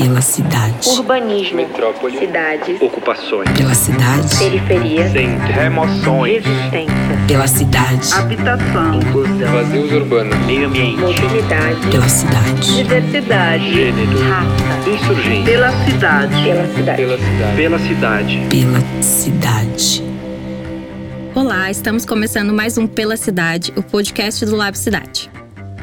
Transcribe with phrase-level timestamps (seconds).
[0.00, 0.88] Pela cidade.
[0.90, 1.56] Urbanismo.
[1.56, 2.16] Metrópole.
[2.20, 2.80] Cidades.
[2.80, 3.50] Ocupações.
[3.50, 4.38] Pela cidade.
[4.38, 5.10] Periferia.
[5.10, 5.52] Centro.
[5.52, 6.44] Remoções.
[6.44, 6.94] Resistência.
[7.26, 8.14] Pela cidade.
[8.14, 8.94] Habitação.
[8.94, 9.52] Inclusão.
[9.52, 10.38] Vazios urbanos.
[10.46, 11.00] Meio ambiente.
[11.00, 11.88] Mobilidade.
[11.90, 12.76] Pela cidade.
[12.76, 13.74] Diversidade.
[13.74, 14.18] Gênero.
[14.28, 14.88] Raça.
[14.88, 15.44] Insurgência.
[15.44, 16.44] Pela cidade.
[16.44, 17.02] Pela cidade.
[17.02, 17.56] Pela cidade.
[17.56, 18.46] Pela cidade.
[18.48, 20.04] Pela cidade.
[21.34, 25.28] Olá, estamos começando mais um Pela Cidade, o podcast do Lab Cidade.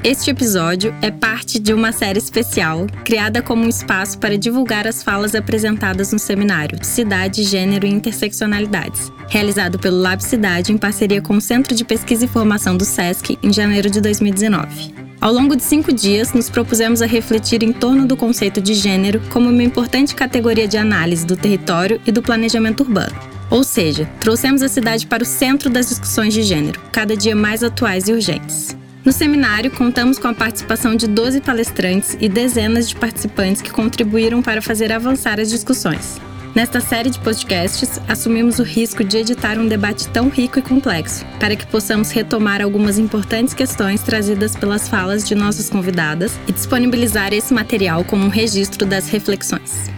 [0.06, 5.02] Este episódio é parte de uma série especial criada como um espaço para divulgar as
[5.02, 11.38] falas apresentadas no seminário Cidade, Gênero e Interseccionalidades, realizado pelo Lab Cidade em parceria com
[11.38, 14.94] o Centro de Pesquisa e Formação do SESC em janeiro de 2019.
[15.20, 19.20] Ao longo de cinco dias, nos propusemos a refletir em torno do conceito de gênero
[19.32, 23.16] como uma importante categoria de análise do território e do planejamento urbano.
[23.50, 27.64] Ou seja, trouxemos a cidade para o centro das discussões de gênero, cada dia mais
[27.64, 28.78] atuais e urgentes.
[29.06, 34.42] No seminário, contamos com a participação de 12 palestrantes e dezenas de participantes que contribuíram
[34.42, 36.20] para fazer avançar as discussões.
[36.56, 41.24] Nesta série de podcasts, assumimos o risco de editar um debate tão rico e complexo,
[41.40, 47.32] para que possamos retomar algumas importantes questões trazidas pelas falas de nossas convidadas e disponibilizar
[47.32, 49.92] esse material como um registro das reflexões.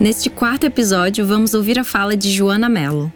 [0.00, 3.12] Neste quarto episódio, vamos ouvir a fala de Joana Mello.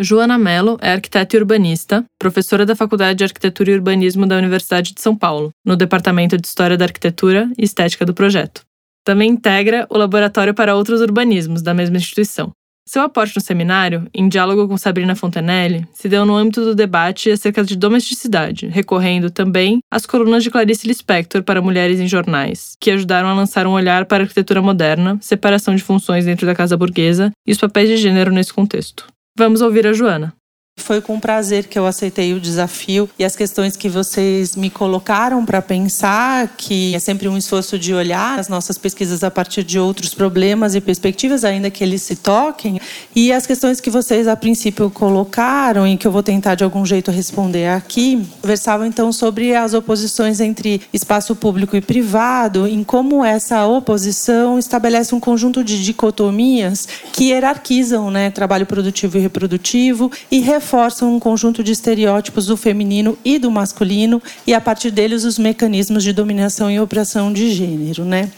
[0.00, 4.94] Joana Mello é arquiteta e urbanista, professora da Faculdade de Arquitetura e Urbanismo da Universidade
[4.94, 8.62] de São Paulo, no Departamento de História da Arquitetura e Estética do projeto.
[9.04, 12.52] Também integra o Laboratório para Outros Urbanismos da mesma instituição.
[12.86, 17.32] Seu aporte no seminário, em diálogo com Sabrina Fontenelle, se deu no âmbito do debate
[17.32, 22.92] acerca de domesticidade, recorrendo também às colunas de Clarice Lispector para mulheres em jornais, que
[22.92, 26.76] ajudaram a lançar um olhar para a arquitetura moderna, separação de funções dentro da casa
[26.76, 29.04] burguesa e os papéis de gênero nesse contexto.
[29.38, 30.34] Vamos ouvir a Joana.
[30.78, 33.08] Foi com prazer que eu aceitei o desafio.
[33.18, 37.92] E as questões que vocês me colocaram para pensar, que é sempre um esforço de
[37.92, 42.16] olhar as nossas pesquisas a partir de outros problemas e perspectivas, ainda que eles se
[42.16, 42.80] toquem,
[43.14, 46.86] e as questões que vocês a princípio colocaram e que eu vou tentar de algum
[46.86, 53.24] jeito responder aqui, versavam então sobre as oposições entre espaço público e privado, em como
[53.24, 60.40] essa oposição estabelece um conjunto de dicotomias que hierarquizam, né, trabalho produtivo e reprodutivo e
[60.40, 60.67] reforçam
[61.04, 66.02] um conjunto de estereótipos do feminino e do masculino e a partir deles os mecanismos
[66.02, 68.30] de dominação e opressão de gênero, né?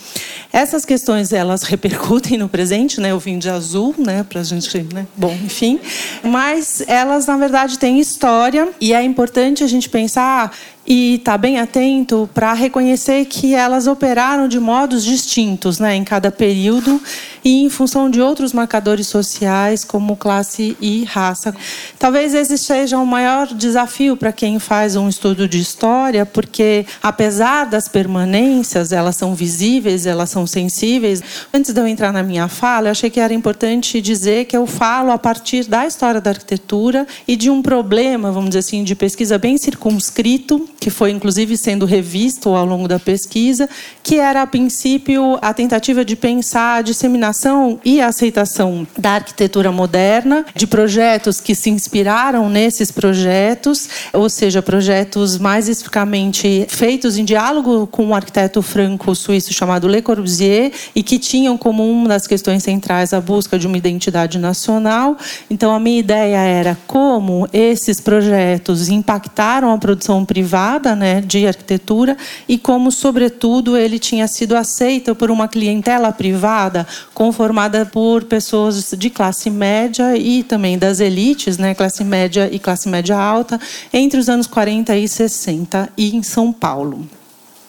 [0.53, 3.11] Essas questões elas repercutem no presente, né?
[3.11, 4.25] Eu vim de azul, né?
[4.29, 5.07] Para gente, né?
[5.17, 5.79] Bom, enfim,
[6.23, 10.53] mas elas na verdade têm história e é importante a gente pensar
[10.91, 16.03] e estar tá bem atento para reconhecer que elas operaram de modos distintos né, em
[16.03, 17.01] cada período
[17.45, 21.55] e em função de outros marcadores sociais, como classe e raça.
[21.97, 27.67] Talvez esse seja o maior desafio para quem faz um estudo de história, porque apesar
[27.67, 31.23] das permanências, elas são visíveis, elas são sensíveis.
[31.55, 34.67] Antes de eu entrar na minha fala, eu achei que era importante dizer que eu
[34.67, 38.97] falo a partir da história da arquitetura e de um problema, vamos dizer assim, de
[38.97, 43.69] pesquisa bem circunscrito que foi inclusive sendo revisto ao longo da pesquisa,
[44.03, 49.71] que era a princípio a tentativa de pensar a disseminação e a aceitação da arquitetura
[49.71, 57.25] moderna, de projetos que se inspiraram nesses projetos, ou seja, projetos mais especificamente feitos em
[57.25, 62.63] diálogo com um arquiteto franco-suíço chamado Le Corbusier e que tinham como uma das questões
[62.63, 65.17] centrais a busca de uma identidade nacional.
[65.51, 72.17] Então, a minha ideia era como esses projetos impactaram a produção privada né, de arquitetura
[72.49, 79.11] e como, sobretudo, ele tinha sido aceito por uma clientela privada conformada por pessoas de
[79.11, 83.61] classe média e também das elites, né, classe média e classe média alta,
[83.93, 87.09] entre os anos 40 e 60 e em São Paulo.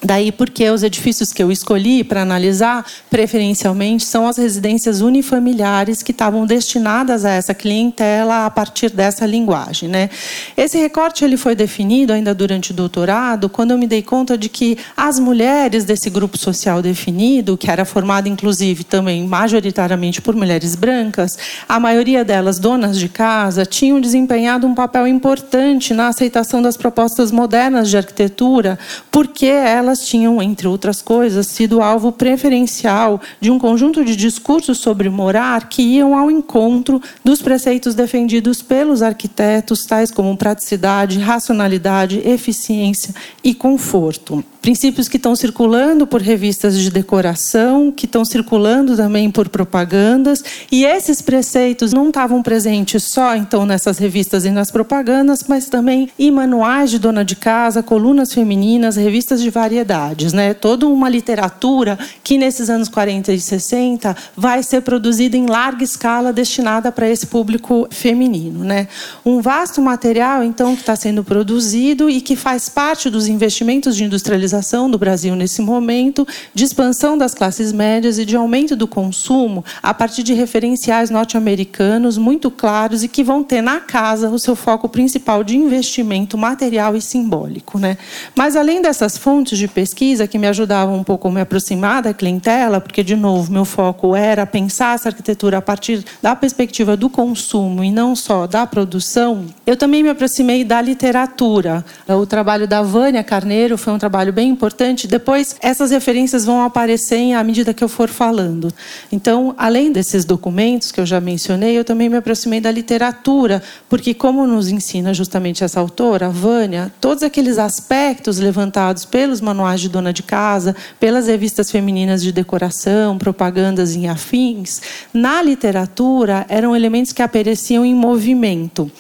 [0.04, 6.12] Daí porque os edifícios que eu escolhi para analisar, preferencialmente, são as residências unifamiliares que
[6.12, 9.88] estavam destinadas a essa clientela a partir dessa linguagem.
[9.88, 10.10] Né?
[10.58, 14.50] Esse recorte ele foi definido ainda durante o doutorado, quando eu me dei conta de
[14.50, 20.74] que as mulheres desse grupo social definido, que era formado inclusive também majoritariamente por mulheres
[20.74, 21.38] brancas,
[21.70, 27.32] a maioria delas donas de casa, tinham desempenhado um papel importante na aceitação das propostas
[27.32, 28.80] modernas de arquitetura,
[29.12, 34.78] porque elas elas tinham, entre outras coisas, sido alvo preferencial de um conjunto de discursos
[34.78, 42.22] sobre morar que iam ao encontro dos preceitos defendidos pelos arquitetos, tais como praticidade, racionalidade,
[42.26, 44.42] eficiência e conforto.
[44.62, 50.86] Princípios que estão circulando por revistas de decoração, que estão circulando também por propagandas, e
[50.86, 56.30] esses preceitos não estavam presentes só então nessas revistas e nas propagandas, mas também em
[56.30, 60.54] manuais de dona de casa, colunas femininas, revistas de variedades, né?
[60.54, 66.32] Toda uma literatura que nesses anos 40 e 60 vai ser produzida em larga escala
[66.32, 68.88] destinada para esse público feminino, né?
[69.26, 74.04] Um vasto material então que está sendo produzido e que faz parte dos investimentos de
[74.04, 74.51] industrialização
[74.90, 79.94] do Brasil nesse momento, de expansão das classes médias e de aumento do consumo a
[79.94, 84.90] partir de referenciais norte-americanos muito claros e que vão ter na casa o seu foco
[84.90, 87.98] principal de investimento material e simbólico, né?
[88.36, 92.14] Mas além dessas fontes de pesquisa que me ajudavam um pouco a me aproximar da
[92.14, 97.10] clientela, porque de novo meu foco era pensar essa arquitetura a partir da perspectiva do
[97.10, 101.86] consumo e não só da produção, eu também me aproximei da literatura.
[102.08, 105.08] O trabalho da Vânia Carneiro foi um trabalho bem importante.
[105.08, 108.74] Depois, essas referências vão aparecer à medida que eu for falando.
[109.12, 114.14] Então, além desses documentos que eu já mencionei, eu também me aproximei da literatura, porque,
[114.14, 120.14] como nos ensina justamente essa autora, Vânia, todos aqueles aspectos levantados pelos manuais de dona
[120.14, 124.82] de casa, pelas revistas femininas de decoração, propagandas e afins,
[125.14, 128.92] na literatura eram elementos que apareciam em movimento.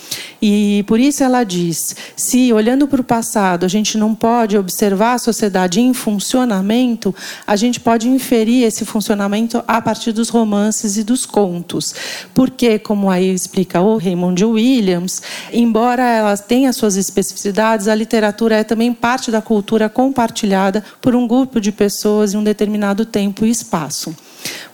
[0.41, 5.13] E por isso ela diz: se olhando para o passado a gente não pode observar
[5.13, 7.13] a sociedade em funcionamento,
[7.45, 11.93] a gente pode inferir esse funcionamento a partir dos romances e dos contos.
[12.33, 15.21] Porque, como aí explica o Raymond Williams,
[15.53, 21.27] embora ela tenha suas especificidades, a literatura é também parte da cultura compartilhada por um
[21.27, 24.15] grupo de pessoas em um determinado tempo e espaço.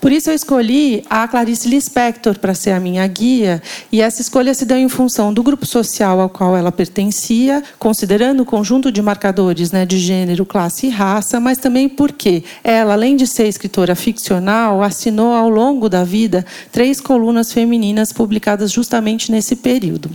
[0.00, 3.60] Por isso eu escolhi a Clarice Lispector para ser a minha guia,
[3.90, 8.40] e essa escolha se deu em função do grupo social ao qual ela pertencia, considerando
[8.42, 13.16] o conjunto de marcadores né, de gênero, classe e raça, mas também porque ela, além
[13.16, 19.56] de ser escritora ficcional, assinou ao longo da vida três colunas femininas publicadas justamente nesse
[19.56, 20.10] período.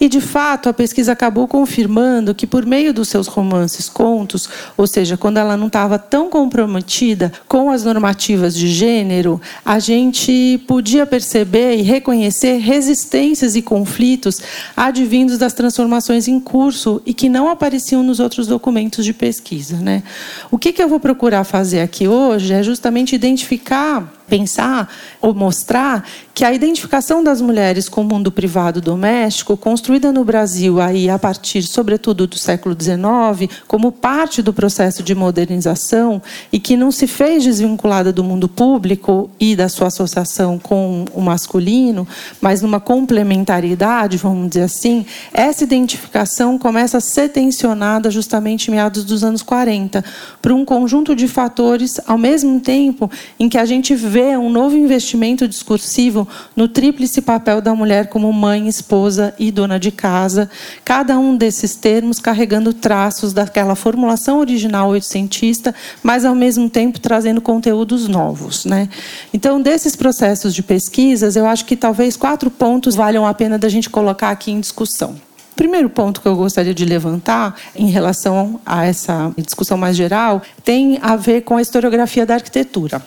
[0.00, 4.86] E, de fato, a pesquisa acabou confirmando que, por meio dos seus romances, contos, ou
[4.86, 11.06] seja, quando ela não estava tão comprometida com as normativas de gênero, a gente podia
[11.06, 14.40] perceber e reconhecer resistências e conflitos
[14.76, 19.76] advindos das transformações em curso e que não apareciam nos outros documentos de pesquisa.
[19.76, 20.02] Né?
[20.50, 24.88] O que, que eu vou procurar fazer aqui hoje é justamente identificar pensar
[25.20, 30.80] ou mostrar que a identificação das mulheres com o mundo privado doméstico, construída no Brasil
[30.80, 36.22] aí a partir, sobretudo, do século XIX, como parte do processo de modernização
[36.52, 41.20] e que não se fez desvinculada do mundo público e da sua associação com o
[41.20, 42.06] masculino,
[42.40, 45.04] mas numa complementariedade, vamos dizer assim,
[45.34, 50.04] essa identificação começa a ser tensionada justamente em meados dos anos 40
[50.40, 54.50] por um conjunto de fatores, ao mesmo tempo em que a gente vê vê um
[54.50, 60.50] novo investimento discursivo no tríplice papel da mulher como mãe, esposa e dona de casa,
[60.84, 67.40] cada um desses termos carregando traços daquela formulação original oitocentista, mas ao mesmo tempo trazendo
[67.40, 68.66] conteúdos novos.
[68.66, 68.90] Né?
[69.32, 73.70] Então, desses processos de pesquisas, eu acho que talvez quatro pontos valham a pena da
[73.70, 75.14] gente colocar aqui em discussão.
[75.56, 80.98] Primeiro ponto que eu gostaria de levantar em relação a essa discussão mais geral tem
[81.00, 83.02] a ver com a historiografia da arquitetura.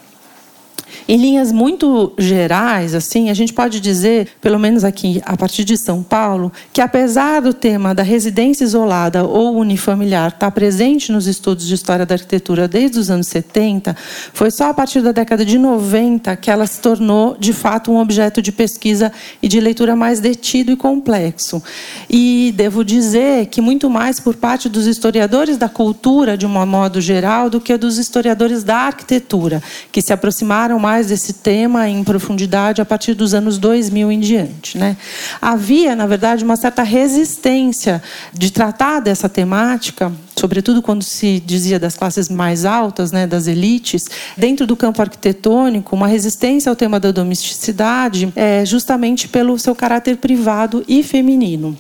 [1.08, 5.78] Em linhas muito gerais, assim, a gente pode dizer, pelo menos aqui a partir de
[5.78, 11.68] São Paulo, que apesar do tema da residência isolada ou unifamiliar estar presente nos estudos
[11.68, 13.96] de história da arquitetura desde os anos 70,
[14.34, 17.98] foi só a partir da década de 90 que ela se tornou, de fato, um
[17.98, 21.62] objeto de pesquisa e de leitura mais detido e complexo.
[22.10, 27.02] E devo dizer que muito mais por parte dos historiadores da cultura, de um modo
[27.02, 32.82] geral, do que dos historiadores da arquitetura, que se aproximaram mais desse tema em profundidade
[32.82, 34.78] a partir dos anos 2000 em diante.
[34.78, 34.98] Né?
[35.42, 41.96] Havia, na verdade, uma certa resistência de tratar dessa temática, sobretudo quando se dizia das
[41.96, 47.12] classes mais altas, né, das elites, dentro do campo arquitetônico, uma resistência ao tema da
[47.12, 51.80] domesticidade, é, justamente pelo seu caráter privado e feminino.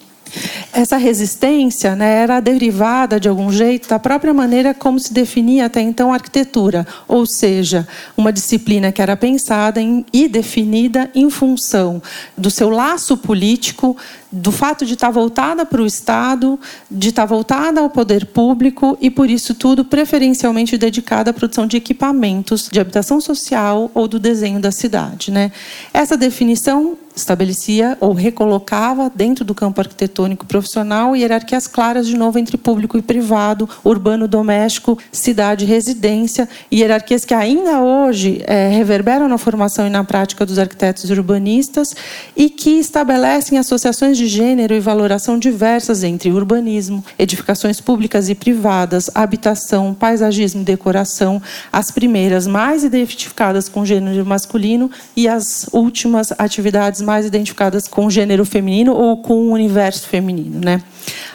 [0.71, 5.81] Essa resistência né, era derivada, de algum jeito, da própria maneira como se definia até
[5.81, 7.87] então a arquitetura, ou seja,
[8.17, 12.01] uma disciplina que era pensada em, e definida em função
[12.37, 13.95] do seu laço político,
[14.33, 16.59] do fato de estar voltada para o Estado,
[16.89, 21.77] de estar voltada ao poder público e, por isso tudo, preferencialmente dedicada à produção de
[21.77, 25.29] equipamentos de habitação social ou do desenho da cidade.
[25.29, 25.51] Né?
[25.93, 32.57] Essa definição estabelecia ou recolocava dentro do campo arquitetônico profissional hierarquias claras de novo entre
[32.57, 39.85] público e privado, urbano, doméstico, cidade, residência, hierarquias que ainda hoje é, reverberam na formação
[39.85, 41.95] e na prática dos arquitetos urbanistas
[42.35, 49.09] e que estabelecem associações de gênero e valoração diversas entre urbanismo, edificações públicas e privadas,
[49.13, 57.01] habitação, paisagismo e decoração, as primeiras mais identificadas com gênero masculino e as últimas atividades
[57.01, 60.81] mais identificadas com gênero feminino ou com o universo feminino, né?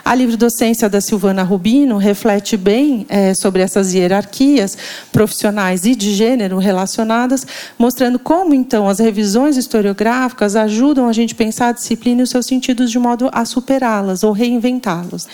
[0.09, 4.75] A livre-docência da Silvana Rubino reflete bem é, sobre essas hierarquias
[5.13, 7.47] profissionais e de gênero relacionadas,
[7.79, 12.47] mostrando como, então, as revisões historiográficas ajudam a gente pensar a disciplina e os seus
[12.47, 15.29] sentidos de modo a superá-las ou reinventá-las.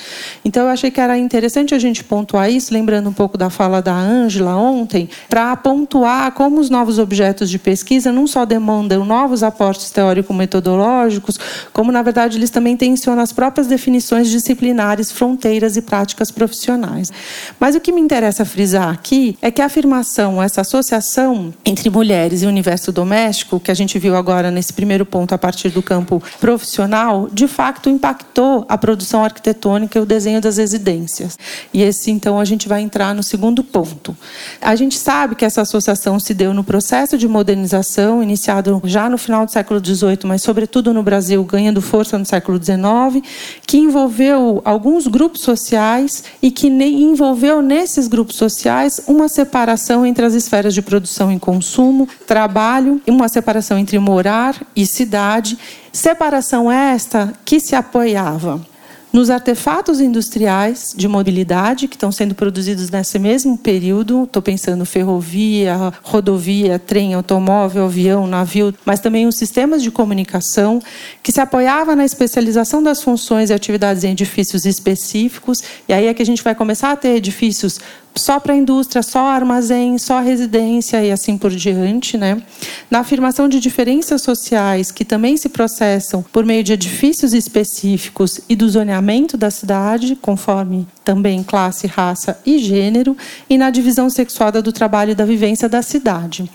[0.45, 3.81] Então, eu achei que era interessante a gente pontuar isso, lembrando um pouco da fala
[3.81, 9.45] da Ângela ontem, para pontuar como os novos objetos de pesquisa não só demandam novos
[9.45, 11.39] aportes teórico-metodológicos,
[11.73, 14.64] como, na verdade, eles também tensionam as próprias definições disciplinares,
[15.13, 17.13] fronteiras e práticas profissionais.
[17.59, 22.43] Mas o que me interessa frisar aqui é que a afirmação, essa associação entre mulheres
[22.43, 25.83] e o universo doméstico, que a gente viu agora nesse primeiro ponto a partir do
[25.83, 31.39] campo profissional, de fato impactou a produção arquitetônica e o desenho das residências.
[31.73, 34.17] E esse, então, a gente vai entrar no segundo ponto.
[34.61, 39.19] A gente sabe que essa associação se deu no processo de modernização, iniciado já no
[39.19, 43.27] final do século XVIII, mas, sobretudo, no Brasil, ganhando força no século XIX,
[43.67, 50.35] que envolveu alguns grupos sociais e que envolveu nesses grupos sociais uma separação entre as
[50.35, 55.59] esferas de produção e consumo, trabalho, uma separação entre morar e cidade.
[55.93, 58.74] Separação esta que se apoiava
[59.15, 65.93] nos artefatos industriais de mobilidade que estão sendo produzidos nesse mesmo período, estou pensando ferrovia,
[66.03, 70.83] rodovia, trem, automóvel, avião, navio, mas também os sistemas de comunicação,
[71.23, 76.13] que se apoiava na especialização das funções e atividades em edifícios específicos, e aí é
[76.13, 77.79] que a gente vai começar a ter edifícios
[78.17, 82.43] só para a indústria, só armazém, só residência e assim por diante, né?
[82.91, 88.55] Na afirmação de diferenças sociais que também se processam por meio de edifícios específicos e
[88.55, 93.17] do zoneamento da cidade, conforme também classe, raça e gênero,
[93.49, 96.51] e na divisão sexuada do trabalho e da vivência da cidade.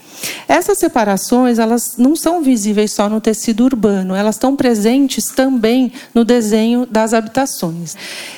[0.47, 6.25] Essas separações, elas não são visíveis só no tecido urbano, elas estão presentes também no
[6.25, 7.95] desenho das habitações.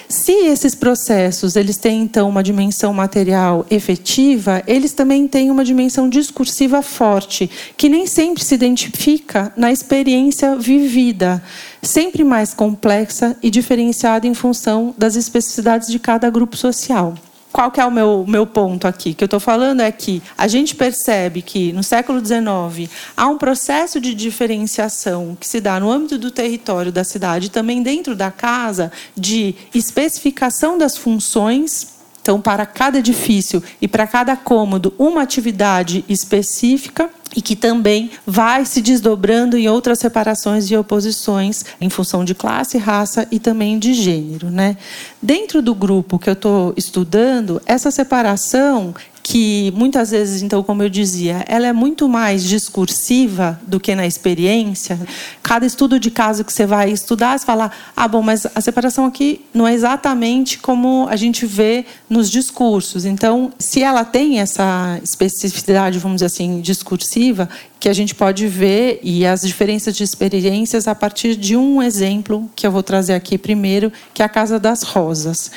[0.07, 6.09] Se esses processos, eles têm então uma dimensão material efetiva, eles também têm uma dimensão
[6.09, 11.41] discursiva forte, que nem sempre se identifica na experiência vivida,
[11.81, 17.15] sempre mais complexa e diferenciada em função das especificidades de cada grupo social.
[17.51, 19.13] Qual que é o meu, meu ponto aqui?
[19.13, 23.37] que eu estou falando é que a gente percebe que no século XIX há um
[23.37, 28.31] processo de diferenciação que se dá no âmbito do território da cidade, também dentro da
[28.31, 36.05] casa, de especificação das funções então, para cada edifício e para cada cômodo, uma atividade
[36.07, 42.35] específica e que também vai se desdobrando em outras separações e oposições em função de
[42.35, 44.77] classe, raça e também de gênero, né?
[45.21, 48.93] Dentro do grupo que eu estou estudando, essa separação
[49.31, 54.05] que muitas vezes, então, como eu dizia, ela é muito mais discursiva do que na
[54.05, 54.99] experiência.
[55.41, 59.05] Cada estudo de caso que você vai estudar, você fala, ah, bom, mas a separação
[59.05, 63.05] aqui não é exatamente como a gente vê nos discursos.
[63.05, 67.47] Então, se ela tem essa especificidade, vamos dizer assim, discursiva,
[67.79, 72.51] que a gente pode ver e as diferenças de experiências a partir de um exemplo
[72.53, 75.51] que eu vou trazer aqui primeiro, que é a Casa das Rosas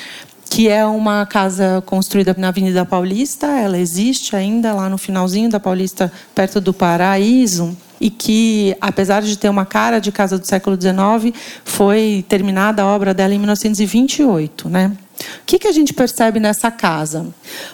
[0.55, 5.59] que é uma casa construída na Avenida Paulista, ela existe ainda lá no finalzinho da
[5.59, 10.77] Paulista, perto do Paraíso, e que, apesar de ter uma cara de casa do século
[10.79, 14.93] XIX, foi terminada a obra dela em 1928, né?
[15.41, 17.27] O que, que a gente percebe nessa casa?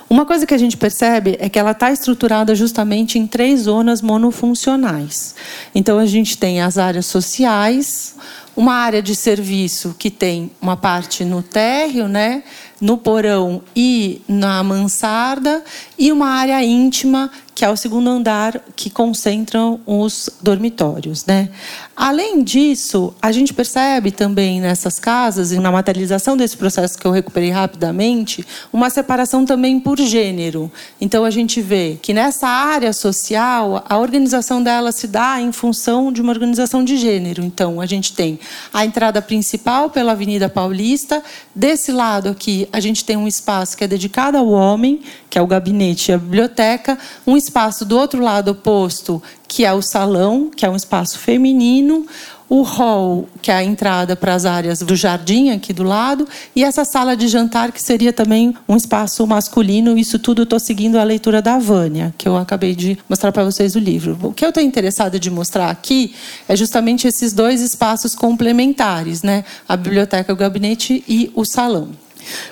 [0.09, 4.01] Uma coisa que a gente percebe é que ela está estruturada justamente em três zonas
[4.01, 5.35] monofuncionais.
[5.75, 8.15] Então, a gente tem as áreas sociais,
[8.55, 12.43] uma área de serviço que tem uma parte no térreo, né,
[12.79, 15.63] no porão e na mansarda,
[15.97, 21.49] e uma área íntima que é o segundo andar que concentram os dormitórios, né?
[21.95, 27.11] Além disso, a gente percebe também nessas casas e na materialização desse processo que eu
[27.11, 28.43] recuperei rapidamente,
[28.73, 30.71] uma separação também por gênero.
[30.99, 36.11] Então a gente vê que nessa área social, a organização dela se dá em função
[36.11, 37.43] de uma organização de gênero.
[37.43, 38.39] Então a gente tem
[38.73, 41.23] a entrada principal pela Avenida Paulista.
[41.53, 45.41] Desse lado aqui, a gente tem um espaço que é dedicado ao homem, que é
[45.41, 46.97] o gabinete e a biblioteca.
[47.25, 52.05] Um espaço do outro lado oposto, que é o salão, que é um espaço feminino
[52.51, 56.65] o hall, que é a entrada para as áreas do jardim aqui do lado, e
[56.65, 59.97] essa sala de jantar, que seria também um espaço masculino.
[59.97, 63.73] Isso tudo estou seguindo a leitura da Vânia, que eu acabei de mostrar para vocês
[63.77, 64.19] o livro.
[64.21, 66.13] O que eu estou interessada de mostrar aqui
[66.45, 69.45] é justamente esses dois espaços complementares, né?
[69.65, 71.91] A biblioteca, o gabinete e o salão.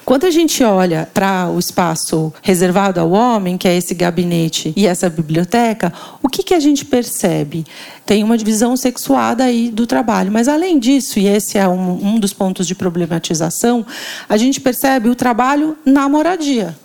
[0.05, 4.87] Quando a gente olha para o espaço reservado ao homem, que é esse gabinete e
[4.87, 7.65] essa biblioteca, o que, que a gente percebe?
[8.05, 10.31] Tem uma divisão sexuada aí do trabalho.
[10.31, 13.85] Mas, além disso, e esse é um, um dos pontos de problematização,
[14.27, 16.75] a gente percebe o trabalho na moradia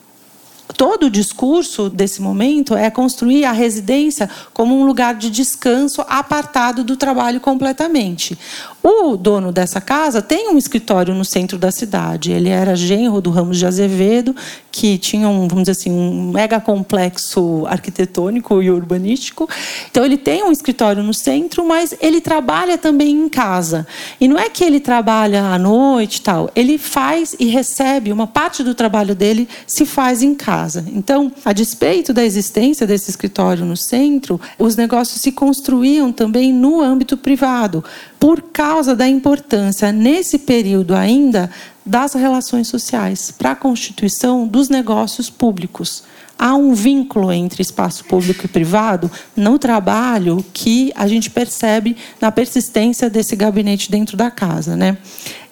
[0.76, 6.83] todo o discurso desse momento é construir a residência como um lugar de descanso apartado
[6.83, 8.38] do trabalho completamente.
[8.87, 12.31] O dono dessa casa tem um escritório no centro da cidade.
[12.31, 14.37] Ele era genro do Ramos de Azevedo,
[14.71, 19.49] que tinha um, vamos dizer assim, um mega complexo arquitetônico e urbanístico.
[19.91, 23.87] Então ele tem um escritório no centro, mas ele trabalha também em casa.
[24.21, 26.50] E não é que ele trabalha à noite, tal.
[26.55, 30.85] Ele faz e recebe uma parte do trabalho dele se faz em casa.
[30.93, 36.83] Então, a despeito da existência desse escritório no centro, os negócios se construíam também no
[36.83, 37.83] âmbito privado
[38.25, 41.50] por causa da importância, nesse período ainda,
[41.85, 46.04] das relações sociais para a constituição dos negócios públicos.
[46.38, 52.33] Há um vínculo entre espaço público e privado no trabalho que a gente percebe na
[52.33, 54.97] persistência desse gabinete dentro da casa, né?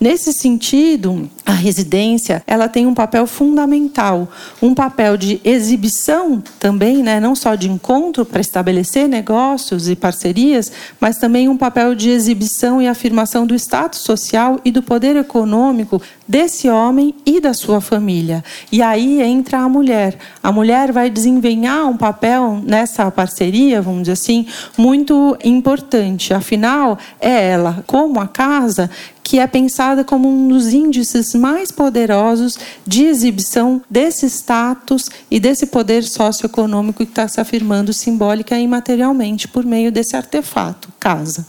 [0.03, 4.29] Nesse sentido, a residência ela tem um papel fundamental,
[4.61, 10.73] um papel de exibição também, né, não só de encontro para estabelecer negócios e parcerias,
[10.99, 16.03] mas também um papel de exibição e afirmação do status social e do poder econômico
[16.27, 18.43] desse homem e da sua família.
[18.73, 20.19] E aí entra a mulher.
[20.43, 26.35] A mulher vai desempenhar um papel nessa parceria, vamos dizer assim, muito importante.
[26.35, 28.91] Afinal, é ela, como a casa,
[29.33, 35.65] que é pensada como um dos índices mais poderosos de exibição desse status e desse
[35.65, 41.47] poder socioeconômico que está se afirmando simbólica e materialmente por meio desse artefato, casa.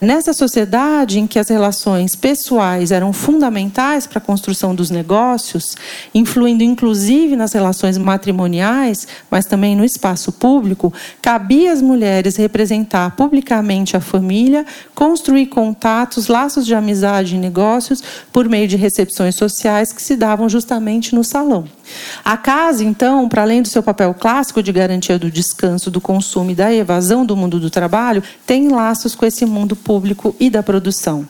[0.00, 5.76] Nessa sociedade em que as relações pessoais eram fundamentais para a construção dos negócios,
[6.14, 13.96] influindo inclusive nas relações matrimoniais, mas também no espaço público, cabia às mulheres representar publicamente
[13.96, 18.00] a família, construir contatos, laços de amizade e negócios
[18.32, 21.64] por meio de recepções sociais que se davam justamente no salão.
[22.24, 26.50] A casa, então, para além do seu papel clássico de garantia do descanso, do consumo
[26.50, 30.62] e da evasão do mundo do trabalho, tem laços com esse mundo público e da
[30.62, 31.26] produção.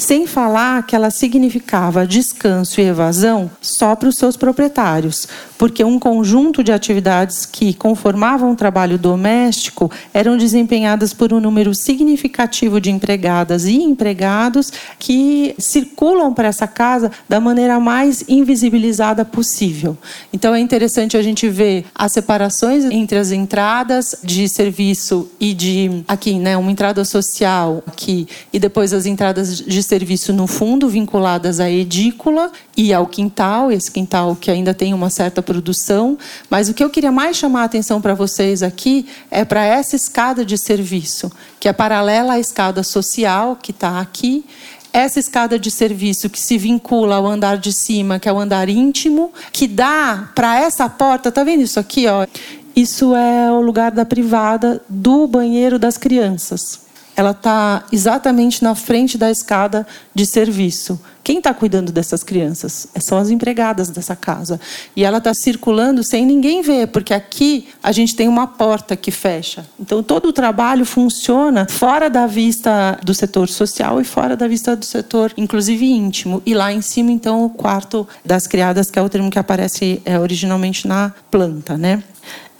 [0.00, 5.26] Sem falar que ela significava descanso e evasão só para os seus proprietários,
[5.58, 11.74] porque um conjunto de atividades que conformavam o trabalho doméstico eram desempenhadas por um número
[11.74, 19.98] significativo de empregadas e empregados que circulam para essa casa da maneira mais invisibilizada possível.
[20.32, 26.04] Então é interessante a gente ver as separações entre as entradas de serviço e de
[26.06, 31.58] aqui, né, uma entrada social aqui e depois as entradas de serviço no fundo vinculadas
[31.58, 36.18] à edícula e ao quintal, esse quintal que ainda tem uma certa produção,
[36.50, 39.96] mas o que eu queria mais chamar a atenção para vocês aqui é para essa
[39.96, 44.44] escada de serviço, que é paralela à escada social que está aqui.
[44.92, 48.68] Essa escada de serviço que se vincula ao andar de cima, que é o andar
[48.68, 52.26] íntimo, que dá para essa porta, tá vendo isso aqui, ó?
[52.74, 56.87] Isso é o lugar da privada do banheiro das crianças
[57.18, 61.00] ela está exatamente na frente da escada de serviço.
[61.24, 62.86] Quem está cuidando dessas crianças?
[63.00, 64.60] São as empregadas dessa casa.
[64.94, 69.10] E ela está circulando sem ninguém ver, porque aqui a gente tem uma porta que
[69.10, 69.66] fecha.
[69.80, 74.76] Então todo o trabalho funciona fora da vista do setor social e fora da vista
[74.76, 76.40] do setor, inclusive íntimo.
[76.46, 80.00] E lá em cima, então, o quarto das criadas, que é o termo que aparece
[80.04, 82.00] é, originalmente na planta, né?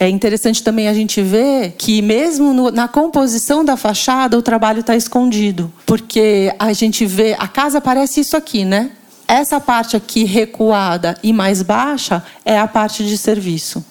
[0.01, 4.81] É interessante também a gente ver que, mesmo no, na composição da fachada, o trabalho
[4.81, 5.73] está escondido.
[5.85, 7.35] Porque a gente vê.
[7.39, 8.93] A casa parece isso aqui, né?
[9.27, 13.85] Essa parte aqui recuada e mais baixa é a parte de serviço.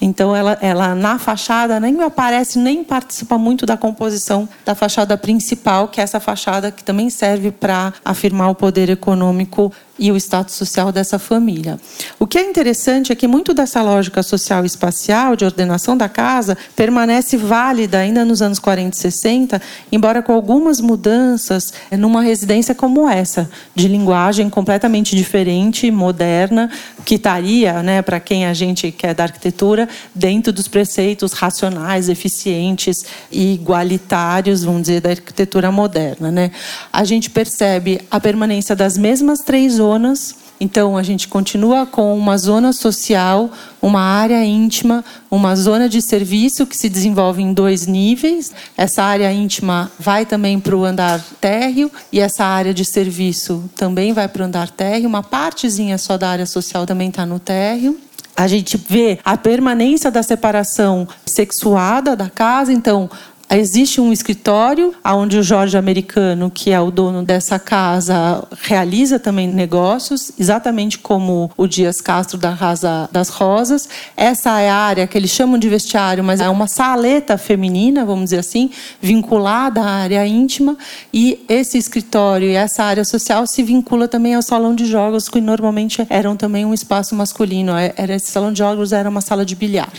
[0.00, 5.88] Então, ela, ela na fachada nem aparece, nem participa muito da composição da fachada principal,
[5.88, 10.54] que é essa fachada que também serve para afirmar o poder econômico e o status
[10.54, 11.78] social dessa família.
[12.18, 16.08] O que é interessante é que muito dessa lógica social e espacial de ordenação da
[16.08, 22.74] casa permanece válida ainda nos anos 40 e 60, embora com algumas mudanças numa residência
[22.74, 26.70] como essa, de linguagem completamente diferente, moderna,
[27.04, 33.04] que estaria, né, para quem a gente quer da arquitetura, dentro dos preceitos racionais, eficientes
[33.30, 36.30] e igualitários, vamos dizer, da arquitetura moderna.
[36.30, 36.50] Né?
[36.92, 40.34] A gente percebe a permanência das mesmas três zonas.
[40.60, 46.66] Então, a gente continua com uma zona social, uma área íntima, uma zona de serviço
[46.66, 48.52] que se desenvolve em dois níveis.
[48.76, 54.12] Essa área íntima vai também para o andar térreo e essa área de serviço também
[54.12, 55.08] vai para o andar térreo.
[55.08, 57.98] Uma partezinha só da área social também está no térreo
[58.36, 63.10] a gente vê a permanência da separação sexuada da casa, então
[63.50, 69.48] Existe um escritório onde o Jorge Americano, que é o dono dessa casa, realiza também
[69.48, 73.88] negócios, exatamente como o Dias Castro da Casa das Rosas.
[74.14, 78.24] Essa é a área que eles chamam de vestiário, mas é uma saleta feminina, vamos
[78.24, 78.68] dizer assim,
[79.00, 80.76] vinculada à área íntima.
[81.12, 85.40] E esse escritório e essa área social se vincula também ao salão de jogos, que
[85.40, 87.74] normalmente eram também um espaço masculino.
[87.74, 89.90] É, era esse salão de jogos era uma sala de bilhar.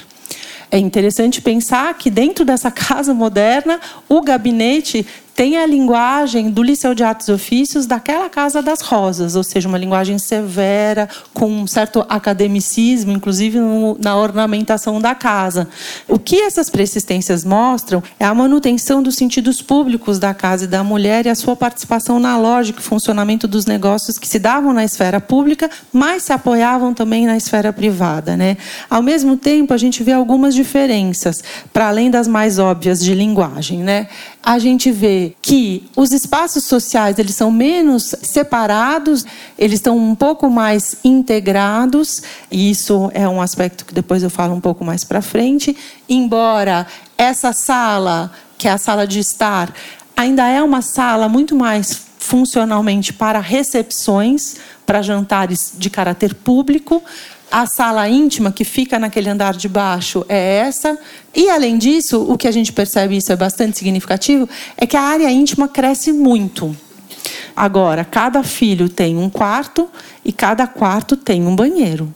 [0.72, 5.06] É interessante pensar que dentro dessa casa moderna, o gabinete
[5.40, 9.70] tem a linguagem do Liceu de Artes e Ofícios daquela Casa das Rosas, ou seja,
[9.70, 15.70] uma linguagem severa, com um certo academicismo, inclusive no, na ornamentação da casa.
[16.10, 20.84] O que essas persistências mostram é a manutenção dos sentidos públicos da casa e da
[20.84, 24.84] mulher e a sua participação na lógica e funcionamento dos negócios que se davam na
[24.84, 28.36] esfera pública, mas se apoiavam também na esfera privada.
[28.36, 28.58] Né?
[28.90, 33.80] Ao mesmo tempo, a gente vê algumas diferenças, para além das mais óbvias de linguagem.
[33.80, 34.10] Né?
[34.42, 39.26] A gente vê que os espaços sociais eles são menos separados,
[39.58, 44.54] eles estão um pouco mais integrados, e isso é um aspecto que depois eu falo
[44.54, 45.76] um pouco mais para frente,
[46.08, 49.74] embora essa sala, que é a sala de estar,
[50.16, 57.04] ainda é uma sala muito mais funcionalmente para recepções, para jantares de caráter público,
[57.52, 60.98] a sala íntima que fica naquele andar de baixo é essa.
[61.36, 65.02] E além disso, o que a gente percebe isso é bastante significativo, é que a
[65.02, 66.76] área íntima cresce muito.
[67.56, 69.90] Agora, cada filho tem um quarto
[70.24, 72.14] e cada quarto tem um banheiro.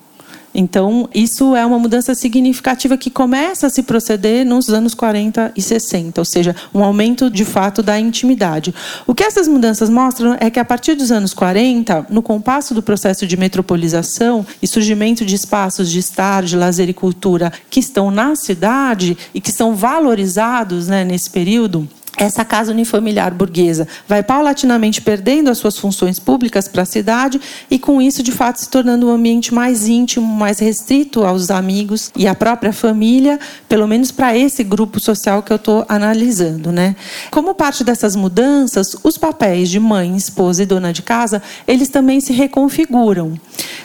[0.54, 5.62] Então, isso é uma mudança significativa que começa a se proceder nos anos 40 e
[5.62, 8.74] 60, ou seja, um aumento de fato da intimidade.
[9.08, 12.84] O que essas mudanças mostram é que a partir dos anos 40, no compasso do
[12.84, 18.12] processo de metropolização e surgimento de espaços de estar, de lazer e cultura que estão
[18.12, 25.02] na cidade e que são valorizados né, nesse período, essa casa unifamiliar burguesa vai paulatinamente
[25.02, 29.08] perdendo as suas funções públicas para a cidade e, com isso, de fato, se tornando
[29.08, 34.38] um ambiente mais íntimo, mais restrito aos amigos e à própria família, pelo menos para
[34.38, 36.72] esse grupo social que eu estou analisando.
[36.72, 36.96] Né?
[37.32, 42.22] Como parte dessas mudanças, os papéis de mãe, esposa e dona de casa, eles também
[42.22, 43.34] se reconfiguram.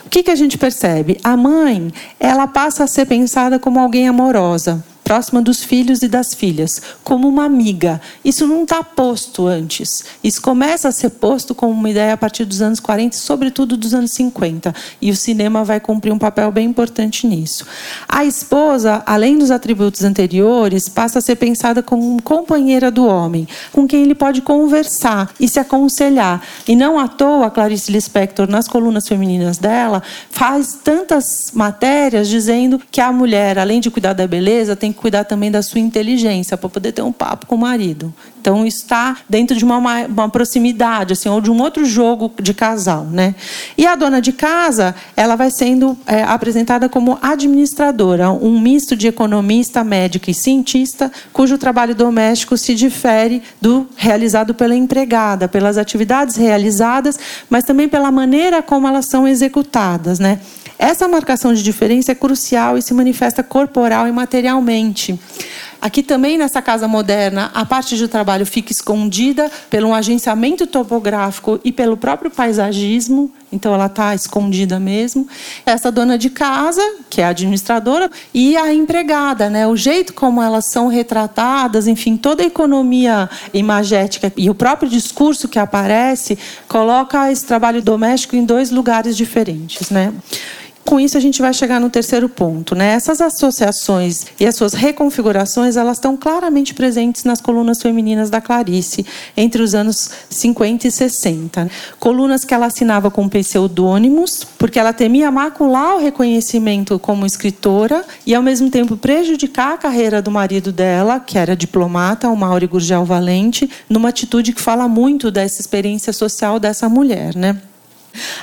[0.04, 1.18] O que, que a gente percebe?
[1.22, 6.35] A mãe, ela passa a ser pensada como alguém amorosa próxima dos filhos e das
[6.35, 7.99] filhas, como uma amiga.
[8.23, 10.05] Isso não está posto antes.
[10.23, 13.94] Isso começa a ser posto como uma ideia a partir dos anos 40, sobretudo dos
[13.94, 14.75] anos 50.
[15.01, 17.66] E o cinema vai cumprir um papel bem importante nisso.
[18.07, 23.88] A esposa, além dos atributos anteriores, passa a ser pensada como companheira do homem, com
[23.88, 26.42] quem ele pode conversar e se aconselhar.
[26.66, 33.01] E não à toa, Clarice Lispector, nas colunas femininas dela, faz tantas matérias dizendo que
[33.01, 36.92] a mulher, além de cuidar da beleza, tem cuidar também da sua inteligência para poder
[36.92, 38.12] ter um papo com o marido.
[38.40, 43.04] Então está dentro de uma, uma, proximidade, assim, ou de um outro jogo de casal,
[43.04, 43.34] né?
[43.76, 49.06] E a dona de casa, ela vai sendo é, apresentada como administradora, um misto de
[49.08, 56.37] economista, médica e cientista, cujo trabalho doméstico se difere do realizado pela empregada, pelas atividades
[56.37, 57.18] realizadas,
[57.50, 60.40] mas também pela maneira como elas são executadas, né?
[60.78, 65.18] Essa marcação de diferença é crucial e se manifesta corporal e materialmente.
[65.80, 71.70] Aqui também nessa casa moderna, a parte de trabalho fica escondida pelo agenciamento topográfico e
[71.70, 75.28] pelo próprio paisagismo, então ela está escondida mesmo.
[75.64, 79.68] Essa dona de casa, que é a administradora, e a empregada, né?
[79.68, 85.48] O jeito como elas são retratadas, enfim, toda a economia imagética e o próprio discurso
[85.48, 86.36] que aparece
[86.66, 90.12] coloca esse trabalho doméstico em dois lugares diferentes, né?
[90.88, 92.94] Com isso a gente vai chegar no terceiro ponto, né?
[92.94, 99.05] Essas associações e as suas reconfigurações, elas estão claramente presentes nas colunas femininas da Clarice
[99.37, 101.70] entre os anos 50 e 60.
[102.01, 108.35] Colunas que ela assinava com pseudônimos, porque ela temia macular o reconhecimento como escritora e
[108.35, 113.05] ao mesmo tempo prejudicar a carreira do marido dela, que era diplomata, o Mauri Gurgel
[113.05, 117.61] Valente, numa atitude que fala muito dessa experiência social dessa mulher, né?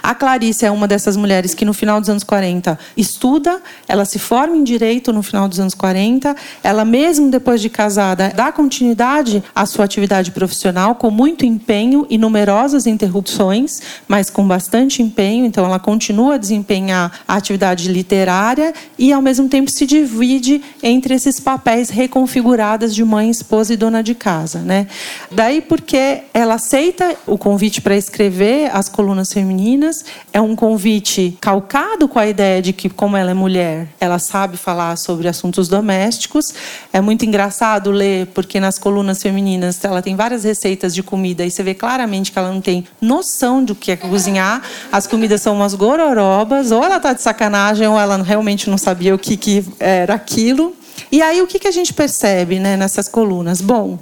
[0.06, 4.20] A Clarice é uma dessas mulheres que no final dos anos 40 estuda, ela se
[4.20, 9.44] forma em direito no final dos anos 40, ela mesmo depois de casada dá continuidade
[9.54, 15.66] à sua atividade profissional com muito empenho e numerosas interrupções, mas com bastante empenho, então
[15.66, 21.40] ela continua a desempenhar a atividade literária e ao mesmo tempo se divide entre esses
[21.40, 24.88] papéis reconfigurados de mãe, esposa e dona de casa, né?
[25.32, 30.04] Daí porque ela aceita o convite para escrever as colunas femininas Meninas.
[30.34, 34.58] É um convite calcado com a ideia de que, como ela é mulher, ela sabe
[34.58, 36.54] falar sobre assuntos domésticos.
[36.92, 41.50] É muito engraçado ler, porque nas colunas femininas ela tem várias receitas de comida e
[41.50, 44.62] você vê claramente que ela não tem noção do que é cozinhar.
[44.92, 49.16] As comidas são umas gororobas, ou ela está de sacanagem, ou ela realmente não sabia
[49.16, 50.76] o que, que era aquilo.
[51.12, 53.62] E aí, o que, que a gente percebe né, nessas colunas?
[53.62, 54.00] Bom,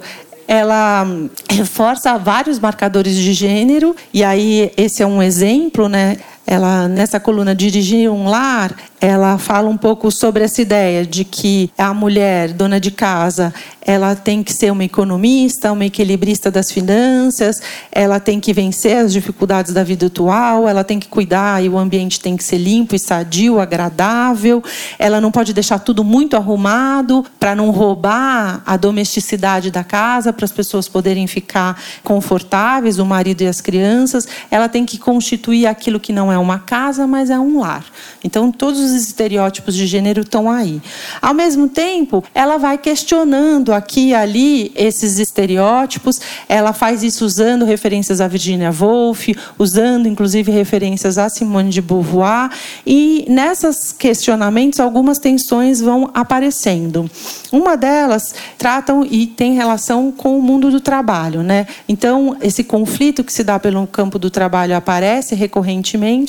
[0.48, 1.06] ela
[1.50, 6.18] reforça vários marcadores de gênero, e aí esse é um exemplo, né?
[6.46, 11.72] Ela nessa coluna dirigir um lar, ela fala um pouco sobre essa ideia de que
[11.78, 17.62] a mulher, dona de casa, ela tem que ser uma economista, uma equilibrista das finanças,
[17.92, 21.78] ela tem que vencer as dificuldades da vida atual, ela tem que cuidar e o
[21.78, 24.64] ambiente tem que ser limpo e sadio, agradável,
[24.98, 30.46] ela não pode deixar tudo muito arrumado para não roubar a domesticidade da casa, para
[30.46, 36.00] as pessoas poderem ficar confortáveis, o marido e as crianças, ela tem que constituir aquilo
[36.00, 37.86] que não é uma casa, mas é um lar.
[38.24, 40.82] Então, todos os estereótipos de gênero estão aí.
[41.22, 46.20] Ao mesmo tempo, ela vai questionando aqui e ali esses estereótipos.
[46.48, 52.50] Ela faz isso usando referências a Virginia Woolf, usando inclusive referências a Simone de Beauvoir.
[52.86, 57.10] E nessas questionamentos, algumas tensões vão aparecendo.
[57.52, 61.68] Uma delas tratam e tem relação com o mundo do trabalho, né?
[61.88, 66.23] Então, esse conflito que se dá pelo campo do trabalho aparece recorrentemente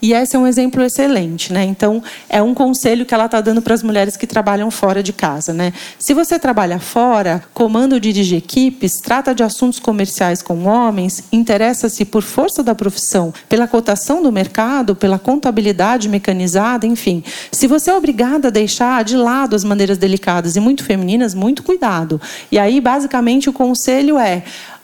[0.00, 1.64] e esse é um exemplo excelente, né?
[1.64, 5.12] Então, é um conselho que ela está dando para as mulheres que trabalham fora de
[5.12, 5.72] casa, né?
[5.98, 12.04] Se você trabalha fora, comanda ou dirige equipes, trata de assuntos comerciais com homens, interessa-se
[12.04, 17.22] por força da profissão, pela cotação do mercado, pela contabilidade mecanizada, enfim.
[17.50, 21.62] Se você é obrigada a deixar de lado as maneiras delicadas e muito femininas, muito
[21.62, 22.20] cuidado.
[22.50, 24.42] E aí, basicamente, o conselho é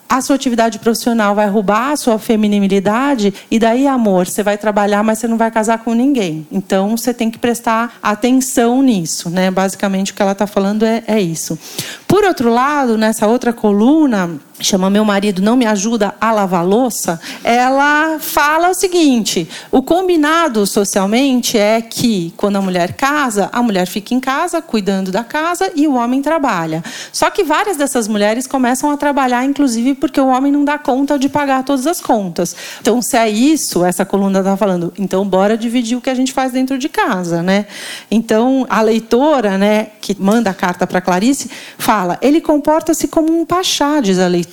[0.08, 5.02] a sua atividade profissional vai roubar a sua feminilidade e daí, amor, você vai trabalhar,
[5.02, 6.46] mas você não vai casar com ninguém.
[6.52, 9.50] Então, você tem que prestar atenção nisso, né?
[9.50, 11.58] Basicamente, o que ela está falando é, é isso.
[12.06, 17.20] Por outro lado, nessa outra coluna, chama Meu Marido Não Me Ajuda a Lavar Louça,
[17.42, 23.86] ela fala o seguinte: o combinado socialmente é que quando a mulher casa, a mulher
[23.86, 26.82] fica em casa cuidando da casa e o homem trabalha.
[27.12, 31.18] Só que várias dessas mulheres começam a trabalhar, inclusive porque o homem não dá conta
[31.18, 32.54] de pagar todas as contas.
[32.80, 36.32] Então, se é isso, essa coluna está falando, então bora dividir o que a gente
[36.32, 37.66] faz dentro de casa, né?
[38.10, 43.44] Então, a leitora, né, que manda a carta para Clarice, fala: ele comporta-se como um
[43.44, 44.43] pachá, diz a leitora,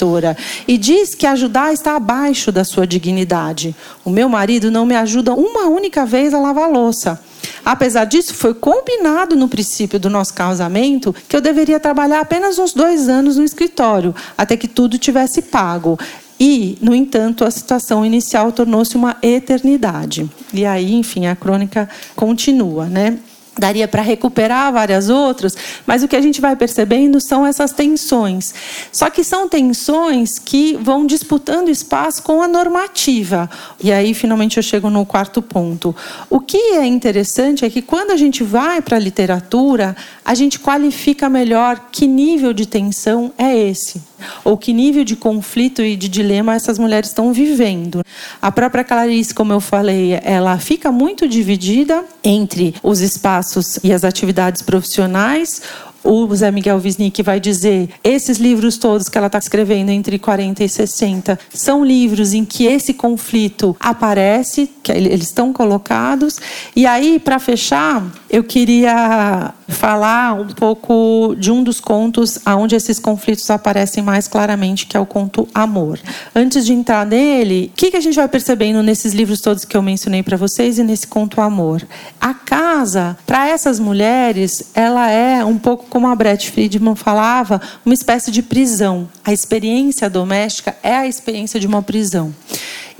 [0.67, 3.75] e diz que ajudar está abaixo da sua dignidade.
[4.04, 7.19] O meu marido não me ajuda uma única vez a lavar a louça.
[7.63, 12.73] Apesar disso, foi combinado no princípio do nosso casamento que eu deveria trabalhar apenas uns
[12.73, 15.97] dois anos no escritório, até que tudo tivesse pago.
[16.39, 20.27] E, no entanto, a situação inicial tornou-se uma eternidade.
[20.51, 23.19] E aí, enfim, a crônica continua, né?
[23.58, 28.54] Daria para recuperar várias outras, mas o que a gente vai percebendo são essas tensões.
[28.92, 33.50] Só que são tensões que vão disputando espaço com a normativa.
[33.84, 35.96] E aí, finalmente, eu chego no quarto ponto.
[36.30, 40.60] O que é interessante é que quando a gente vai para a literatura, a gente
[40.60, 44.02] qualifica melhor que nível de tensão é esse,
[44.43, 48.03] ou que nível de conflito e de dilema essas mulheres estão vivendo.
[48.41, 54.03] A própria Clarice, como eu falei, ela fica muito dividida entre os espaços e as
[54.03, 55.62] atividades profissionais
[56.03, 60.63] o Zé Miguel Wisnik vai dizer: esses livros todos que ela está escrevendo entre 40
[60.63, 66.39] e 60 são livros em que esse conflito aparece, que eles estão colocados.
[66.75, 72.99] E aí, para fechar, eu queria falar um pouco de um dos contos onde esses
[72.99, 75.99] conflitos aparecem mais claramente, que é o conto Amor.
[76.36, 79.75] Antes de entrar nele, o que, que a gente vai percebendo nesses livros todos que
[79.75, 81.81] eu mencionei para vocês e nesse conto Amor?
[82.19, 87.93] A casa, para essas mulheres, ela é um pouco como a Brett Friedman falava, uma
[87.93, 89.10] espécie de prisão.
[89.23, 92.34] A experiência doméstica é a experiência de uma prisão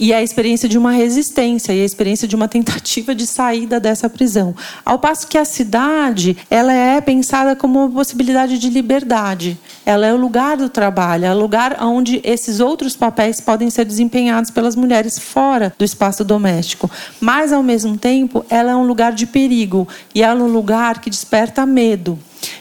[0.02, 4.10] e a experiência de uma resistência e a experiência de uma tentativa de saída dessa
[4.10, 4.56] prisão.
[4.84, 9.60] Ao passo que a cidade, ela é pensada como uma possibilidade de liberdade.
[9.86, 13.86] Ela é o lugar do trabalho, é o lugar onde esses outros papéis podem ser
[13.86, 16.90] desempenhados pelas mulheres fora do espaço doméstico.
[17.20, 21.00] Mas ao mesmo tempo, ela é um lugar de perigo e ela é um lugar
[21.00, 22.18] que desperta medo.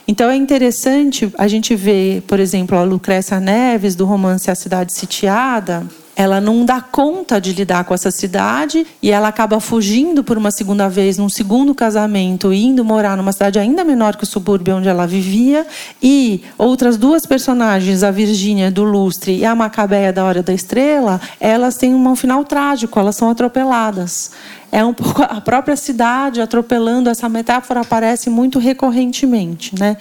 [0.06, 4.92] Então é interessante a gente ver, por exemplo, a Lucrécia Neves do romance A Cidade
[4.92, 5.86] Sitiada,
[6.20, 10.50] ela não dá conta de lidar com essa cidade e ela acaba fugindo por uma
[10.50, 14.86] segunda vez, num segundo casamento, indo morar numa cidade ainda menor que o subúrbio onde
[14.86, 15.66] ela vivia.
[16.02, 21.18] E outras duas personagens, a Virgínia do Lustre e a Macabeia da Hora da Estrela,
[21.40, 24.32] elas têm um final trágico, elas são atropeladas
[24.72, 27.10] é um pouco a própria cidade atropelando.
[27.10, 29.96] Essa metáfora aparece muito recorrentemente, né?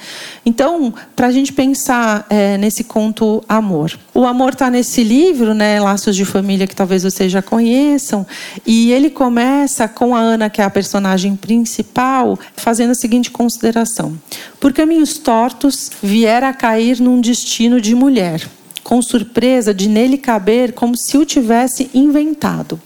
[0.45, 5.79] Então, para a gente pensar é, nesse conto amor, o amor está nesse livro, né?
[5.79, 8.25] Laços de Família que talvez vocês já conheçam,
[8.65, 14.17] e ele começa com a Ana, que é a personagem principal, fazendo a seguinte consideração:
[14.59, 18.41] por caminhos tortos viera a cair num destino de mulher
[18.89, 22.81] com surpresa de nele caber como se o tivesse inventado.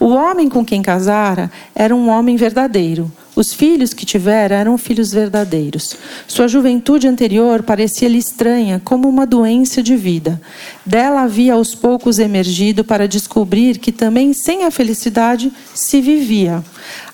[0.00, 3.12] O homem com quem casara era um homem verdadeiro.
[3.36, 5.96] Os filhos que tivera eram filhos verdadeiros.
[6.26, 10.40] Sua juventude anterior parecia-lhe estranha, como uma doença de vida.
[10.86, 16.62] Dela havia aos poucos emergido para descobrir que também sem a felicidade se vivia.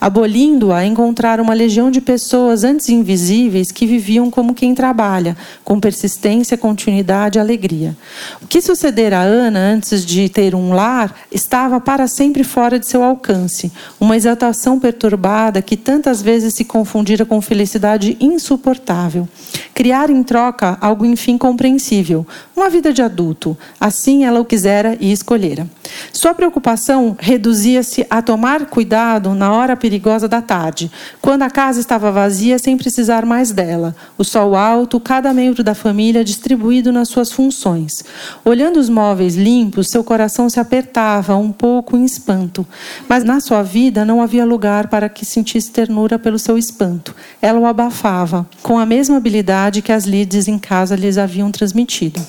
[0.00, 6.56] Abolindo-a, encontraram uma legião de pessoas antes invisíveis que viviam como quem trabalha, com persistência,
[6.56, 7.96] continuidade e alegria.
[8.42, 12.87] O que sucedera a Ana antes de ter um lar estava para sempre fora de
[12.87, 13.70] seu alcance.
[14.00, 19.28] Uma exaltação perturbada que tantas vezes se confundira com felicidade insuportável.
[19.74, 23.56] Criar em troca algo enfim compreensível, uma vida de adulto.
[23.81, 25.66] Assim ela o quisera e escolhera.
[26.12, 32.12] Sua preocupação reduzia-se a tomar cuidado na hora perigosa da tarde, quando a casa estava
[32.12, 37.33] vazia sem precisar mais dela, o sol alto, cada membro da família distribuído nas suas
[37.33, 38.05] funções.
[38.44, 42.66] Olhando os móveis limpos, seu coração se apertava um pouco em espanto,
[43.09, 47.14] mas na sua vida não havia lugar para que sentisse ternura pelo seu espanto.
[47.40, 52.20] Ela o abafava, com a mesma habilidade que as lides em casa lhes haviam transmitido.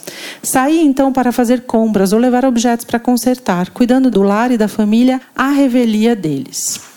[0.42, 4.70] Saía então para fazer compras ou levar objetos para consertar, cuidando do lar e da
[4.70, 6.91] família à revelia deles.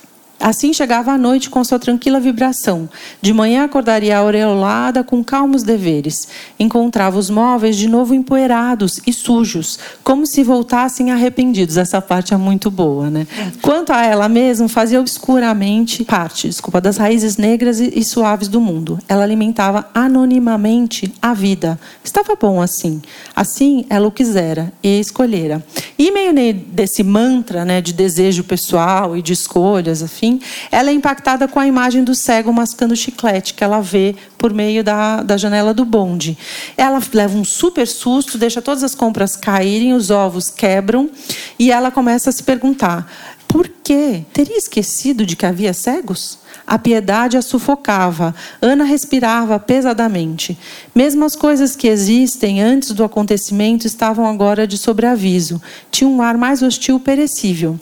[0.45, 2.87] Assim chegava a noite com sua tranquila vibração.
[3.23, 6.29] De manhã acordaria aureolada com calmos deveres.
[6.61, 11.79] Encontrava os móveis de novo empoeirados e sujos, como se voltassem arrependidos.
[11.79, 13.27] Essa parte é muito boa, né?
[13.63, 18.99] Quanto a ela mesma, fazia obscuramente parte, desculpa, das raízes negras e suaves do mundo.
[19.09, 21.81] Ela alimentava anonimamente a vida.
[22.05, 23.01] Estava bom assim.
[23.35, 25.65] Assim ela o quisera e escolhera.
[25.99, 30.34] E meio desse mantra, né, de desejo pessoal e de escolhas, afim,
[30.71, 34.85] ela é impactada com a imagem do cego mascando chiclete que ela vê por meio
[34.85, 36.37] da, da janela do bonde.
[36.77, 41.11] Ela leva um super susto, deixa todas as compras caírem, os ovos quebram
[41.59, 43.11] e ela começa a se perguntar:
[43.55, 44.25] por quê?
[44.33, 46.41] Teria esquecido de que havia cegos?
[46.67, 48.35] A piedade a sufocava.
[48.61, 50.59] Ana respirava pesadamente.
[50.93, 55.63] Mesmo as coisas que existem antes do acontecimento estavam agora de sobreaviso.
[55.89, 57.79] Tinha um ar mais hostil perecível.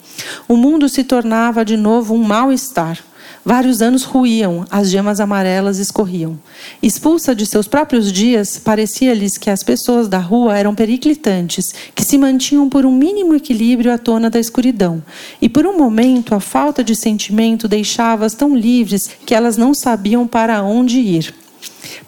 [0.47, 2.99] O mundo se tornava de novo um mal-estar.
[3.45, 6.39] Vários anos ruíam, as gemas amarelas escorriam.
[6.81, 12.17] Expulsa de seus próprios dias, parecia-lhes que as pessoas da rua eram periclitantes, que se
[12.17, 15.03] mantinham por um mínimo equilíbrio à tona da escuridão.
[15.41, 20.25] E por um momento, a falta de sentimento deixava-as tão livres que elas não sabiam
[20.25, 21.42] para onde ir.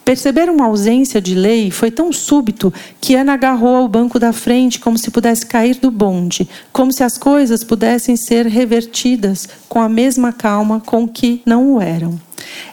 [0.04, 4.78] Perceber uma ausência de lei foi tão súbito que Ana agarrou ao banco da frente
[4.78, 9.88] como se pudesse cair do bonde, como se as coisas pudessem ser revertidas com a
[9.88, 12.20] mesma calma com que não o eram.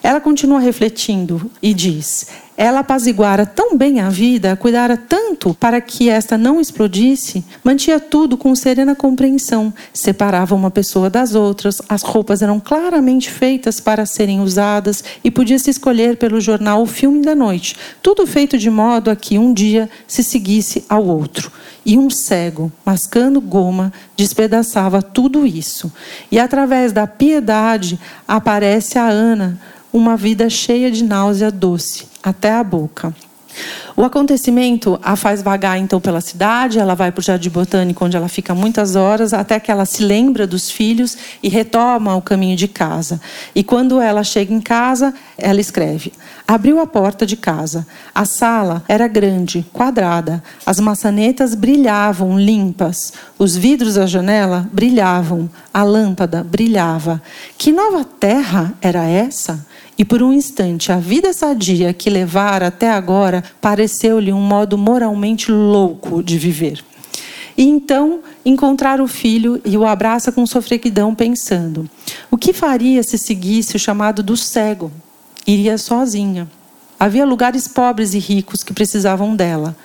[0.03, 6.09] Ela continua refletindo e diz: ela apaziguara tão bem a vida, cuidara tanto para que
[6.09, 12.41] esta não explodisse, mantinha tudo com serena compreensão, separava uma pessoa das outras, as roupas
[12.41, 17.75] eram claramente feitas para serem usadas e podia-se escolher pelo jornal o filme da noite,
[18.01, 21.51] tudo feito de modo a que um dia se seguisse ao outro.
[21.83, 25.91] E um cego, mascando goma, despedaçava tudo isso.
[26.31, 29.59] E através da piedade aparece a Ana
[29.91, 33.13] uma vida cheia de náusea doce, até a boca.
[33.95, 38.15] O acontecimento a faz vagar então pela cidade, ela vai para o Jardim Botânico, onde
[38.15, 42.55] ela fica muitas horas, até que ela se lembra dos filhos e retoma o caminho
[42.55, 43.19] de casa.
[43.53, 46.13] E quando ela chega em casa, ela escreve:
[46.47, 47.85] Abriu a porta de casa.
[48.15, 50.41] A sala era grande, quadrada.
[50.65, 53.13] As maçanetas brilhavam limpas.
[53.37, 55.49] Os vidros da janela brilhavam.
[55.73, 57.21] A lâmpada brilhava.
[57.57, 59.65] Que nova terra era essa?
[60.01, 65.51] E por um instante, a vida sadia que levara até agora pareceu-lhe um modo moralmente
[65.51, 66.83] louco de viver.
[67.55, 71.87] E então encontrar o filho e o abraça com sofreguidão, pensando:
[72.31, 74.91] o que faria se seguisse o chamado do cego?
[75.45, 76.49] Iria sozinha.
[76.99, 79.77] Havia lugares pobres e ricos que precisavam dela.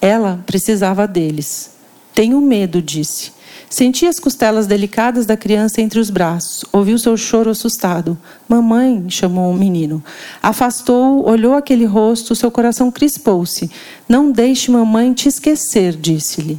[0.00, 1.70] Ela precisava deles.
[2.12, 3.30] Tenho medo, disse.
[3.72, 6.64] Senti as costelas delicadas da criança entre os braços.
[6.72, 8.18] Ouviu seu choro assustado.
[8.48, 10.02] Mamãe, chamou o menino.
[10.42, 13.70] Afastou, olhou aquele rosto, seu coração crispou-se.
[14.08, 16.58] Não deixe mamãe te esquecer, disse-lhe.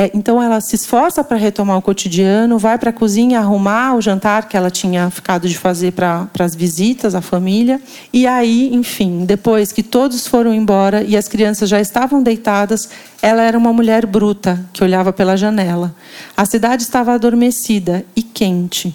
[0.00, 4.00] É, então ela se esforça para retomar o cotidiano, vai para a cozinha arrumar o
[4.00, 7.80] jantar que ela tinha ficado de fazer para as visitas, a família.
[8.12, 12.88] E aí, enfim, depois que todos foram embora e as crianças já estavam deitadas,
[13.20, 15.92] ela era uma mulher bruta que olhava pela janela.
[16.36, 18.94] A cidade estava adormecida e quente.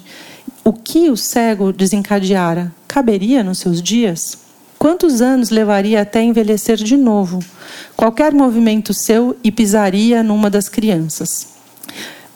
[0.63, 4.42] O que o cego desencadeara caberia nos seus dias?
[4.83, 7.39] Quantos anos levaria até envelhecer de novo?
[7.95, 11.47] Qualquer movimento seu e pisaria numa das crianças.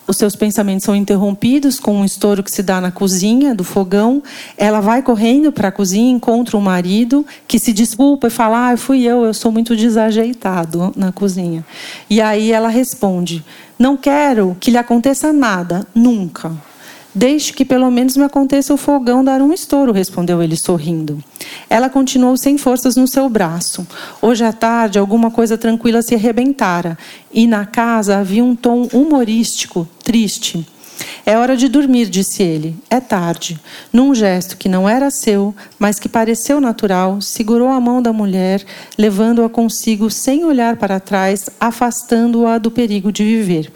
[0.08, 4.24] Os seus pensamentos são interrompidos com um estouro que se dá na cozinha do fogão.
[4.58, 8.78] Ela vai correndo para a cozinha, encontra o marido, que se desculpa e fala: ah,
[8.78, 11.66] fui eu, eu sou muito desajeitado na cozinha.
[12.10, 13.44] E aí ela responde:
[13.78, 16.54] Não quero que lhe aconteça nada, nunca.
[17.18, 21.18] Deixe que pelo menos me aconteça o fogão dar um estouro, respondeu ele sorrindo.
[21.68, 23.88] Ela continuou sem forças no seu braço.
[24.22, 26.96] Hoje à tarde, alguma coisa tranquila se arrebentara,
[27.34, 30.64] e na casa havia um tom humorístico, triste.
[31.26, 32.76] É hora de dormir, disse ele.
[32.88, 33.60] É tarde.
[33.92, 38.64] Num gesto que não era seu, mas que pareceu natural, segurou a mão da mulher,
[38.96, 43.72] levando-a consigo sem olhar para trás, afastando-a do perigo de viver.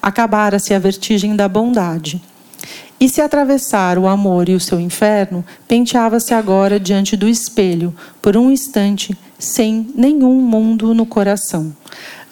[0.00, 2.22] Acabara-se a vertigem da bondade.
[2.98, 8.36] E se atravessar o amor e o seu inferno, penteava-se agora diante do espelho, por
[8.36, 11.74] um instante, sem nenhum mundo no coração.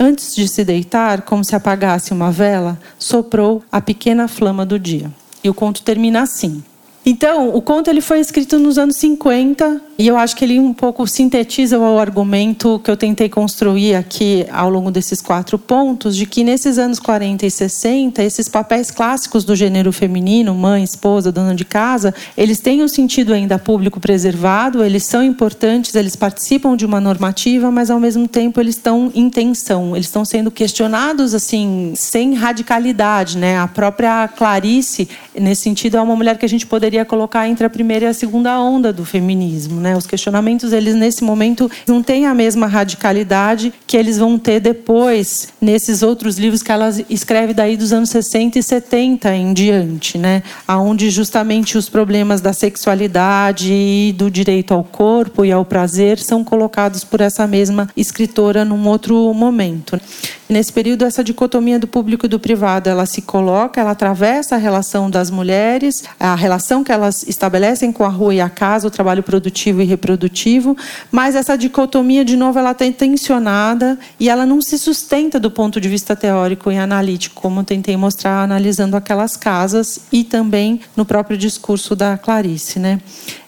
[0.00, 5.12] Antes de se deitar, como se apagasse uma vela, soprou a pequena flama do dia.
[5.42, 6.64] E o conto termina assim.
[7.06, 10.72] Então, o conto ele foi escrito nos anos 50 e eu acho que ele um
[10.72, 16.24] pouco sintetiza o argumento que eu tentei construir aqui ao longo desses quatro pontos, de
[16.24, 21.54] que nesses anos 40 e 60, esses papéis clássicos do gênero feminino, mãe, esposa, dona
[21.54, 26.86] de casa, eles têm um sentido ainda público preservado, eles são importantes, eles participam de
[26.86, 31.92] uma normativa, mas ao mesmo tempo eles estão em tensão, eles estão sendo questionados assim,
[31.94, 33.58] sem radicalidade, né?
[33.58, 37.66] A própria Clarice, nesse sentido, é uma mulher que a gente poderia poderia colocar entre
[37.66, 39.80] a primeira e a segunda onda do feminismo.
[39.80, 39.96] Né?
[39.96, 45.48] Os questionamentos, eles nesse momento não têm a mesma radicalidade que eles vão ter depois
[45.60, 50.42] nesses outros livros que ela escreve daí dos anos 60 e 70 em diante, né?
[50.68, 56.44] Aonde justamente os problemas da sexualidade e do direito ao corpo e ao prazer são
[56.44, 59.98] colocados por essa mesma escritora num outro momento.
[60.46, 64.58] Nesse período, essa dicotomia do público e do privado, ela se coloca, ela atravessa a
[64.58, 68.90] relação das mulheres, a relação que elas estabelecem com a rua e a casa, o
[68.90, 70.76] trabalho produtivo e reprodutivo,
[71.10, 75.80] mas essa dicotomia, de novo, ela está tensionada e ela não se sustenta do ponto
[75.80, 81.06] de vista teórico e analítico, como eu tentei mostrar analisando aquelas casas e também no
[81.06, 83.00] próprio discurso da Clarice, né?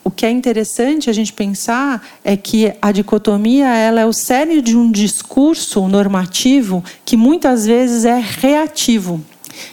[0.06, 4.62] O que é interessante a gente pensar é que a dicotomia ela é o cerne
[4.62, 9.20] de um discurso normativo que muitas vezes é reativo.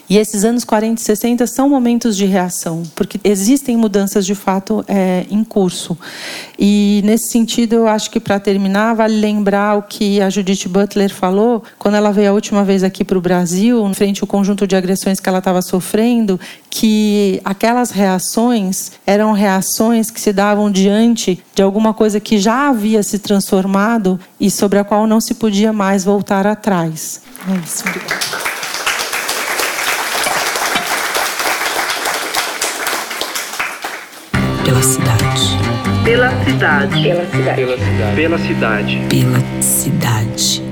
[0.10, 4.84] E esses anos 40 e 60 são momentos de reação, porque existem mudanças de fato
[4.88, 5.98] é, em curso.
[6.58, 11.14] E nesse sentido, eu acho que para terminar, vale lembrar o que a Judith Butler
[11.14, 14.76] falou quando ela veio a última vez aqui para o Brasil, frente ao conjunto de
[14.76, 21.62] agressões que ela estava sofrendo, que aquelas reações eram reações que se davam diante de
[21.62, 26.04] alguma coisa que já havia se transformado e sobre a qual não se podia mais
[26.04, 27.22] voltar atrás.
[27.48, 27.84] É isso.
[34.74, 35.60] Pela cidade.
[36.04, 37.04] Pela cidade.
[37.04, 38.16] Pela cidade.
[38.16, 39.02] Pela cidade.
[39.08, 40.63] Pela cidade.